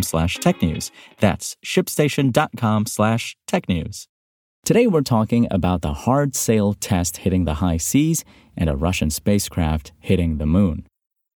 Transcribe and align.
slash 0.00 0.38
technews. 0.38 0.90
That's 1.18 1.56
shipstation.com 1.62 2.86
slash 2.86 3.36
technews. 3.46 4.06
Today 4.64 4.86
we're 4.86 5.02
talking 5.02 5.48
about 5.50 5.82
the 5.82 5.92
hard 5.92 6.36
sail 6.36 6.72
test 6.72 7.18
hitting 7.18 7.44
the 7.44 7.54
high 7.54 7.78
seas 7.78 8.24
and 8.56 8.70
a 8.70 8.76
Russian 8.76 9.10
spacecraft 9.10 9.92
hitting 9.98 10.38
the 10.38 10.46
moon. 10.46 10.86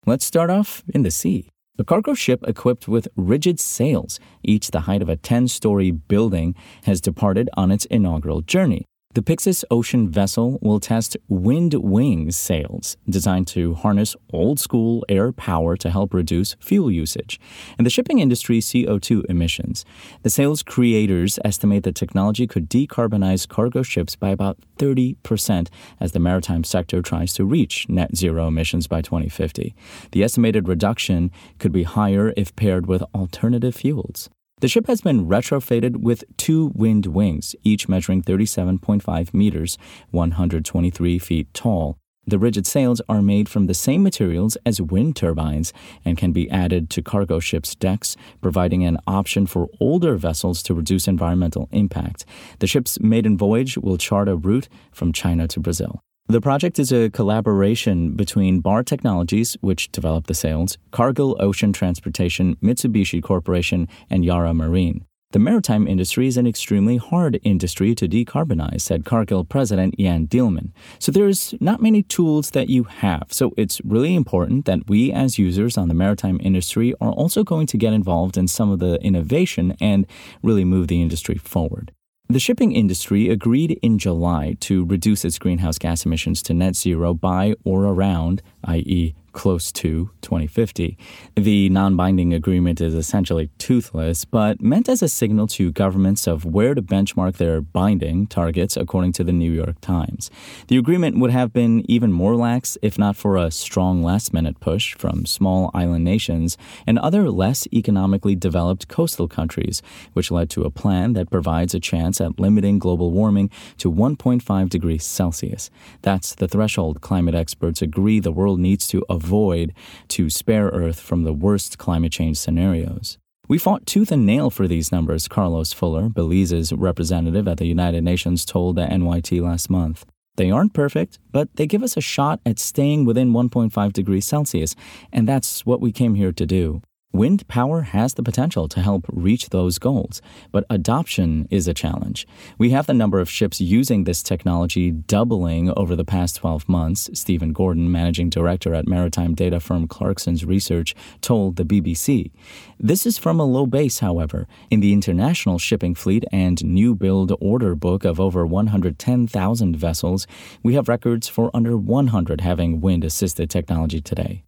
Let's 0.06 0.24
start 0.24 0.48
off 0.48 0.84
in 0.95 1.02
the 1.02 1.11
sea. 1.11 1.50
A 1.78 1.84
cargo 1.84 2.14
ship 2.14 2.42
equipped 2.47 2.88
with 2.88 3.09
rigid 3.16 3.61
sails, 3.61 4.19
each 4.42 4.70
the 4.70 4.83
height 4.83 5.02
of 5.02 5.09
a 5.09 5.16
10 5.16 5.48
story 5.48 5.91
building, 5.91 6.55
has 6.84 7.00
departed 7.02 7.50
on 7.55 7.70
its 7.70 7.84
inaugural 7.86 8.41
journey. 8.41 8.86
The 9.16 9.23
Pyxis 9.23 9.65
Ocean 9.70 10.11
vessel 10.11 10.59
will 10.61 10.79
test 10.79 11.16
wind 11.27 11.73
wings 11.73 12.37
sails 12.37 12.98
designed 13.09 13.47
to 13.47 13.73
harness 13.73 14.15
old 14.30 14.61
school 14.61 15.06
air 15.09 15.33
power 15.33 15.75
to 15.75 15.91
help 15.91 16.12
reduce 16.12 16.55
fuel 16.61 16.91
usage 16.91 17.41
and 17.78 17.87
the 17.87 17.91
shipping 17.91 18.19
industry's 18.19 18.67
CO2 18.67 19.25
emissions. 19.31 19.87
The 20.22 20.28
sails 20.28 20.62
creators 20.62 21.39
estimate 21.47 21.84
the 21.84 21.92
technology 21.92 22.47
could 22.47 22.69
decarbonize 22.69 23.48
cargo 23.48 23.83
ships 23.83 24.17
by 24.17 24.28
about 24.28 24.59
30% 24.77 25.69
as 25.98 26.12
the 26.12 26.20
maritime 26.20 26.62
sector 26.62 27.00
tries 27.00 27.33
to 27.33 27.47
reach 27.47 27.89
net 27.89 28.14
zero 28.14 28.48
emissions 28.48 28.87
by 28.87 29.00
2050. 29.00 29.75
The 30.12 30.25
estimated 30.25 30.69
reduction 30.69 31.31
could 31.59 31.72
be 31.72 31.84
higher 31.84 32.34
if 32.37 32.55
paired 32.55 32.84
with 32.84 33.03
alternative 33.14 33.77
fuels. 33.77 34.28
The 34.61 34.69
ship 34.69 34.87
has 34.87 35.03
been 35.03 35.27
retrofitted 35.27 35.99
with 35.99 36.25
two 36.39 36.73
wind 36.75 37.05
wings, 37.05 37.55
each 37.62 37.91
measuring 37.91 38.23
37.5 38.23 39.35
meters, 39.35 39.77
123 40.12 41.19
feet 41.19 41.53
tall. 41.53 41.99
The 42.27 42.39
rigid 42.39 42.67
sails 42.67 43.03
are 43.07 43.21
made 43.21 43.51
from 43.51 43.67
the 43.67 43.75
same 43.75 44.03
materials 44.03 44.57
as 44.65 44.81
wind 44.81 45.15
turbines 45.15 45.75
and 46.07 46.17
can 46.17 46.33
be 46.33 46.51
added 46.51 46.89
to 46.91 47.03
cargo 47.03 47.39
ships' 47.39 47.75
decks, 47.75 48.17
providing 48.41 48.83
an 48.83 48.97
option 49.07 49.45
for 49.47 49.69
older 49.79 50.17
vessels 50.17 50.62
to 50.62 50.75
reduce 50.75 51.07
environmental 51.07 51.69
impact. 51.71 52.25
The 52.61 52.67
ship's 52.67 52.99
maiden 52.99 53.37
voyage 53.37 53.77
will 53.77 53.99
chart 53.99 54.27
a 54.27 54.37
route 54.37 54.71
from 54.91 55.12
China 55.12 55.47
to 55.49 55.61
Brazil. 55.61 56.01
The 56.28 56.41
project 56.41 56.80
is 56.80 56.91
a 56.91 57.08
collaboration 57.08 58.16
between 58.16 58.58
Bar 58.58 58.82
Technologies, 58.82 59.56
which 59.60 59.92
developed 59.92 60.27
the 60.27 60.34
sails, 60.34 60.77
Cargill 60.91 61.36
Ocean 61.38 61.72
Transportation, 61.72 62.56
Mitsubishi 62.56 63.22
Corporation, 63.22 63.86
and 64.10 64.24
Yara 64.24 64.52
Marine. 64.52 65.04
The 65.30 65.38
maritime 65.38 65.86
industry 65.86 66.27
is 66.27 66.36
an 66.36 66.44
extremely 66.44 66.97
hard 66.97 67.38
industry 67.44 67.94
to 67.94 68.08
decarbonize, 68.08 68.80
said 68.80 69.04
Cargill 69.04 69.44
President 69.44 69.97
Jan 70.00 70.27
Dieleman. 70.27 70.72
So 70.98 71.12
there's 71.12 71.54
not 71.60 71.80
many 71.80 72.02
tools 72.02 72.50
that 72.50 72.69
you 72.69 72.84
have. 72.84 73.27
So 73.28 73.54
it's 73.56 73.80
really 73.84 74.16
important 74.16 74.64
that 74.64 74.88
we 74.88 75.12
as 75.12 75.38
users 75.38 75.78
on 75.78 75.86
the 75.86 75.94
maritime 75.94 76.41
industry 76.42 76.92
are 77.00 77.12
also 77.12 77.44
going 77.44 77.69
to 77.69 77.78
get 77.78 77.92
involved 77.92 78.36
in 78.36 78.48
some 78.48 78.72
of 78.72 78.80
the 78.80 79.00
innovation 79.00 79.77
and 79.80 80.08
really 80.42 80.65
move 80.65 80.88
the 80.88 81.00
industry 81.00 81.36
forward. 81.36 81.92
The 82.28 82.41
shipping 82.41 82.72
industry 82.72 83.28
agreed 83.28 83.78
in 83.82 83.98
July 83.98 84.56
to 84.60 84.84
reduce 84.84 85.25
its 85.25 85.38
greenhouse 85.38 85.78
gas 85.78 86.04
emissions 86.04 86.42
to 86.42 86.54
net 86.54 86.75
zero 86.75 87.14
by 87.14 87.54
or 87.62 87.84
around, 87.84 88.42
i.e., 88.64 89.14
close 89.36 89.70
to 89.70 90.10
2050. 90.22 90.97
The 91.36 91.69
non 91.69 91.94
binding 91.94 92.32
agreement 92.32 92.80
is 92.80 92.94
essentially 92.94 93.50
toothless, 93.58 94.24
but 94.24 94.62
meant 94.62 94.88
as 94.88 95.02
a 95.02 95.08
signal 95.08 95.47
to 95.48 95.70
governments 95.70 96.26
of 96.26 96.47
where 96.47 96.74
to 96.74 96.80
benchmark 96.80 97.36
their 97.36 97.60
binding 97.60 98.26
targets, 98.26 98.76
according 98.76 99.12
to 99.12 99.24
the 99.24 99.32
New 99.32 99.52
York 99.52 99.78
Times. 99.82 100.30
The 100.69 100.78
agreement 100.78 101.19
would 101.19 101.30
have 101.30 101.52
been 101.52 101.84
even 101.88 102.12
more 102.12 102.34
lax 102.34 102.78
if 102.80 102.98
not 102.98 103.14
for 103.14 103.36
a 103.36 103.50
strong 103.50 104.02
last 104.02 104.32
minute 104.32 104.58
push 104.58 104.94
from 104.94 105.26
small 105.26 105.70
island 105.74 106.04
nations 106.04 106.56
and 106.86 106.98
other 106.98 107.30
less 107.30 107.68
economically 107.72 108.34
developed 108.34 108.88
coastal 108.88 109.28
countries, 109.28 109.82
which 110.14 110.30
led 110.30 110.48
to 110.50 110.64
a 110.64 110.70
plan 110.70 111.12
that 111.12 111.30
provides 111.30 111.74
a 111.74 111.80
chance 111.80 112.22
at 112.22 112.41
limiting 112.41 112.78
global 112.78 113.10
warming 113.10 113.50
to 113.76 113.92
1.5 113.92 114.70
degrees 114.70 115.04
Celsius. 115.04 115.70
That's 116.00 116.34
the 116.34 116.48
threshold 116.48 117.03
climate 117.03 117.34
experts 117.34 117.82
agree 117.82 118.18
the 118.18 118.32
world 118.32 118.58
needs 118.58 118.88
to 118.88 119.04
avoid 119.10 119.25
avoid 119.26 119.75
to 120.06 120.31
spare 120.31 120.69
Earth 120.69 121.00
from 121.00 121.25
the 121.25 121.32
worst 121.32 121.78
climate 121.78 122.12
change 122.12 122.38
scenarios. 122.38 123.19
We 123.48 123.59
fought 123.59 123.87
tooth 123.87 124.12
and 124.12 124.25
nail 124.25 124.50
for 124.50 124.69
these 124.69 124.92
numbers, 124.92 125.26
Carlos 125.26 125.72
Fuller, 125.72 126.09
Belize's 126.09 126.72
representative 126.72 127.48
at 127.48 127.59
the 127.59 127.66
United 127.66 128.03
Nations, 128.04 128.44
told 128.44 128.76
the 128.76 128.86
NYT 128.86 129.41
last 129.41 129.69
month. 129.69 130.04
They 130.36 130.50
aren't 130.50 130.75
perfect, 130.75 131.19
but 131.32 131.48
they 131.56 131.66
give 131.66 131.82
us 131.82 131.97
a 131.97 132.00
shot 132.00 132.41
at 132.44 132.59
staying 132.59 133.04
within 133.04 133.32
1.5 133.32 133.92
degrees 133.92 134.26
Celsius, 134.26 134.76
and 135.12 135.26
that's 135.26 135.66
what 135.66 135.81
we 135.81 135.91
came 135.91 136.15
here 136.15 136.32
to 136.32 136.47
do. 136.47 136.82
Wind 137.16 137.49
power 137.49 137.81
has 137.81 138.12
the 138.12 138.22
potential 138.22 138.69
to 138.69 138.82
help 138.82 139.06
reach 139.10 139.49
those 139.49 139.78
goals, 139.78 140.21
but 140.53 140.66
adoption 140.69 141.49
is 141.50 141.66
a 141.66 141.72
challenge. 141.72 142.27
We 142.59 142.72
have 142.72 142.84
the 142.84 142.93
number 142.93 143.21
of 143.21 143.31
ships 143.31 143.59
using 143.59 144.04
this 144.04 144.22
technology 144.22 144.91
doubling 144.91 145.72
over 145.78 145.97
the 145.97 146.04
past 146.04 146.37
12 146.37 146.69
months, 146.69 147.09
Stephen 147.15 147.54
Gordon, 147.54 147.91
managing 147.91 148.28
director 148.28 148.75
at 148.75 148.87
maritime 148.87 149.34
data 149.34 149.60
firm 149.60 149.88
Clarksons 149.88 150.47
Research, 150.47 150.94
told 151.22 151.56
the 151.56 151.65
BBC. 151.65 152.32
This 152.78 153.06
is 153.06 153.16
from 153.16 153.41
a 153.41 153.44
low 153.44 153.65
base, 153.65 154.00
however. 154.00 154.47
In 154.71 154.81
the 154.81 154.93
international 154.93 155.59
shipping 155.59 155.94
fleet 155.94 156.27
and 156.31 156.62
new 156.62 156.94
build 156.94 157.33
order 157.41 157.75
book 157.75 158.04
of 158.04 158.21
over 158.21 158.44
110,000 158.44 159.75
vessels, 159.75 160.27
we 160.62 160.75
have 160.75 160.87
records 160.87 161.28
for 161.28 161.50
under 161.54 161.78
100 161.78 162.43
having 162.43 162.83
wind 162.83 163.04
assisted 163.04 163.48
technology 163.48 164.03
today. 164.03 164.46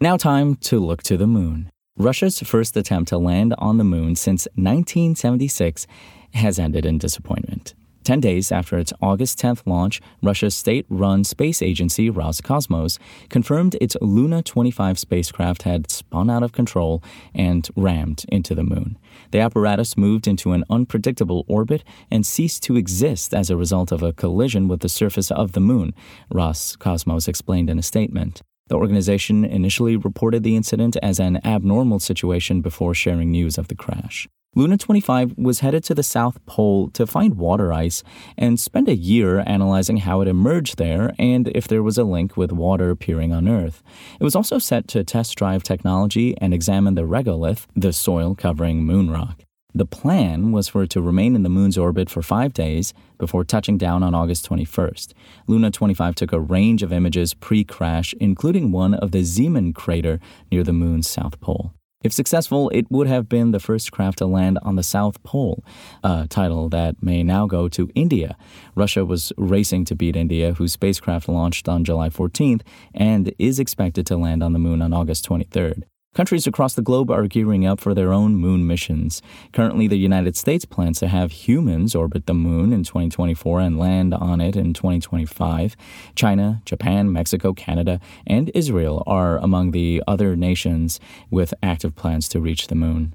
Now, 0.00 0.16
time 0.16 0.54
to 0.56 0.78
look 0.78 1.02
to 1.04 1.16
the 1.16 1.26
moon. 1.26 1.72
Russia's 1.96 2.38
first 2.38 2.76
attempt 2.76 3.08
to 3.08 3.18
land 3.18 3.52
on 3.58 3.78
the 3.78 3.84
moon 3.84 4.14
since 4.14 4.46
1976 4.54 5.88
has 6.34 6.56
ended 6.56 6.86
in 6.86 6.98
disappointment. 6.98 7.74
Ten 8.04 8.20
days 8.20 8.52
after 8.52 8.78
its 8.78 8.92
August 9.02 9.40
10th 9.40 9.66
launch, 9.66 10.00
Russia's 10.22 10.54
state 10.54 10.86
run 10.88 11.24
space 11.24 11.60
agency 11.60 12.08
Roscosmos 12.08 13.00
confirmed 13.28 13.76
its 13.80 13.96
Luna 14.00 14.40
25 14.40 15.00
spacecraft 15.00 15.64
had 15.64 15.90
spun 15.90 16.30
out 16.30 16.44
of 16.44 16.52
control 16.52 17.02
and 17.34 17.68
rammed 17.74 18.24
into 18.28 18.54
the 18.54 18.62
moon. 18.62 18.96
The 19.32 19.40
apparatus 19.40 19.96
moved 19.96 20.28
into 20.28 20.52
an 20.52 20.62
unpredictable 20.70 21.44
orbit 21.48 21.82
and 22.08 22.24
ceased 22.24 22.62
to 22.62 22.76
exist 22.76 23.34
as 23.34 23.50
a 23.50 23.56
result 23.56 23.90
of 23.90 24.04
a 24.04 24.12
collision 24.12 24.68
with 24.68 24.78
the 24.78 24.88
surface 24.88 25.32
of 25.32 25.52
the 25.52 25.60
moon, 25.60 25.92
Roscosmos 26.32 27.26
explained 27.26 27.68
in 27.68 27.80
a 27.80 27.82
statement. 27.82 28.42
The 28.68 28.76
organization 28.76 29.44
initially 29.44 29.96
reported 29.96 30.42
the 30.42 30.56
incident 30.56 30.96
as 31.02 31.18
an 31.18 31.40
abnormal 31.44 31.98
situation 31.98 32.60
before 32.60 32.94
sharing 32.94 33.30
news 33.30 33.58
of 33.58 33.68
the 33.68 33.74
crash. 33.74 34.28
Luna 34.54 34.78
25 34.78 35.36
was 35.36 35.60
headed 35.60 35.84
to 35.84 35.94
the 35.94 36.02
South 36.02 36.44
Pole 36.46 36.88
to 36.90 37.06
find 37.06 37.34
water 37.34 37.72
ice 37.72 38.02
and 38.36 38.58
spend 38.58 38.88
a 38.88 38.96
year 38.96 39.44
analyzing 39.46 39.98
how 39.98 40.20
it 40.20 40.28
emerged 40.28 40.78
there 40.78 41.14
and 41.18 41.48
if 41.54 41.68
there 41.68 41.82
was 41.82 41.98
a 41.98 42.04
link 42.04 42.36
with 42.36 42.50
water 42.50 42.90
appearing 42.90 43.32
on 43.32 43.46
Earth. 43.46 43.82
It 44.18 44.24
was 44.24 44.34
also 44.34 44.58
set 44.58 44.88
to 44.88 45.04
test 45.04 45.36
drive 45.36 45.62
technology 45.62 46.36
and 46.38 46.54
examine 46.54 46.94
the 46.94 47.02
regolith, 47.02 47.66
the 47.76 47.92
soil 47.92 48.34
covering 48.34 48.84
moon 48.84 49.10
rock. 49.10 49.44
The 49.74 49.84
plan 49.84 50.50
was 50.50 50.66
for 50.68 50.82
it 50.82 50.90
to 50.90 51.02
remain 51.02 51.36
in 51.36 51.42
the 51.42 51.48
moon's 51.48 51.76
orbit 51.76 52.08
for 52.08 52.22
five 52.22 52.54
days 52.54 52.94
before 53.18 53.44
touching 53.44 53.76
down 53.76 54.02
on 54.02 54.14
August 54.14 54.48
21st. 54.48 55.12
Luna 55.46 55.70
25 55.70 56.14
took 56.14 56.32
a 56.32 56.40
range 56.40 56.82
of 56.82 56.92
images 56.92 57.34
pre 57.34 57.64
crash, 57.64 58.14
including 58.18 58.72
one 58.72 58.94
of 58.94 59.12
the 59.12 59.22
Zeeman 59.22 59.74
crater 59.74 60.20
near 60.50 60.64
the 60.64 60.72
moon's 60.72 61.08
south 61.08 61.38
pole. 61.40 61.74
If 62.02 62.12
successful, 62.12 62.70
it 62.70 62.86
would 62.90 63.08
have 63.08 63.28
been 63.28 63.50
the 63.50 63.60
first 63.60 63.92
craft 63.92 64.18
to 64.18 64.26
land 64.26 64.58
on 64.62 64.76
the 64.76 64.84
South 64.84 65.20
Pole, 65.24 65.64
a 66.04 66.28
title 66.28 66.68
that 66.68 67.02
may 67.02 67.24
now 67.24 67.46
go 67.46 67.68
to 67.70 67.90
India. 67.96 68.36
Russia 68.76 69.04
was 69.04 69.32
racing 69.36 69.84
to 69.86 69.96
beat 69.96 70.14
India, 70.14 70.54
whose 70.54 70.72
spacecraft 70.72 71.28
launched 71.28 71.68
on 71.68 71.84
July 71.84 72.08
14th 72.08 72.62
and 72.94 73.34
is 73.38 73.58
expected 73.58 74.06
to 74.06 74.16
land 74.16 74.44
on 74.44 74.52
the 74.52 74.60
moon 74.60 74.80
on 74.80 74.92
August 74.92 75.28
23rd. 75.28 75.82
Countries 76.14 76.46
across 76.46 76.74
the 76.74 76.82
globe 76.82 77.10
are 77.10 77.26
gearing 77.28 77.64
up 77.64 77.80
for 77.80 77.94
their 77.94 78.12
own 78.12 78.34
moon 78.34 78.66
missions. 78.66 79.22
Currently, 79.52 79.86
the 79.86 79.98
United 79.98 80.36
States 80.36 80.64
plans 80.64 80.98
to 81.00 81.06
have 81.06 81.30
humans 81.30 81.94
orbit 81.94 82.26
the 82.26 82.34
moon 82.34 82.72
in 82.72 82.82
2024 82.82 83.60
and 83.60 83.78
land 83.78 84.14
on 84.14 84.40
it 84.40 84.56
in 84.56 84.74
2025. 84.74 85.76
China, 86.16 86.62
Japan, 86.64 87.12
Mexico, 87.12 87.52
Canada, 87.52 88.00
and 88.26 88.50
Israel 88.54 89.04
are 89.06 89.38
among 89.38 89.70
the 89.70 90.02
other 90.08 90.34
nations 90.34 90.98
with 91.30 91.54
active 91.62 91.94
plans 91.94 92.28
to 92.30 92.40
reach 92.40 92.66
the 92.66 92.74
moon. 92.74 93.14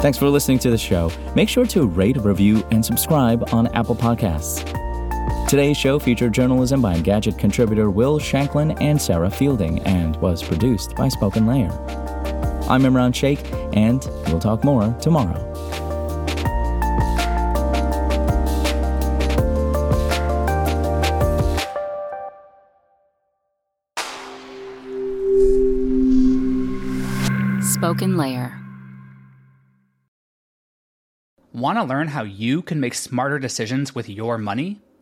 Thanks 0.00 0.18
for 0.18 0.28
listening 0.28 0.58
to 0.58 0.70
the 0.70 0.76
show. 0.76 1.10
Make 1.34 1.48
sure 1.48 1.64
to 1.66 1.86
rate, 1.86 2.18
review, 2.18 2.62
and 2.70 2.84
subscribe 2.84 3.54
on 3.54 3.68
Apple 3.68 3.96
Podcasts. 3.96 4.83
Today's 5.46 5.76
show 5.76 5.98
featured 5.98 6.32
journalism 6.32 6.80
by 6.80 6.94
Engadget 6.96 7.38
contributor 7.38 7.90
Will 7.90 8.18
Shanklin 8.18 8.72
and 8.80 9.00
Sarah 9.00 9.30
Fielding 9.30 9.78
and 9.80 10.16
was 10.16 10.42
produced 10.42 10.96
by 10.96 11.08
Spoken 11.08 11.46
Layer. 11.46 11.70
I'm 12.68 12.82
Imran 12.82 13.14
Sheikh, 13.14 13.40
and 13.74 14.02
we'll 14.26 14.40
talk 14.40 14.64
more 14.64 14.92
tomorrow. 15.00 15.38
Spoken 27.62 28.16
Layer. 28.16 28.58
Want 31.52 31.78
to 31.78 31.84
learn 31.84 32.08
how 32.08 32.24
you 32.24 32.62
can 32.62 32.80
make 32.80 32.94
smarter 32.94 33.38
decisions 33.38 33.94
with 33.94 34.08
your 34.08 34.38
money? 34.38 34.80